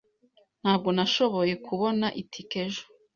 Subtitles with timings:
[0.61, 2.83] Ntabwo nashoboye kubona itike ejo.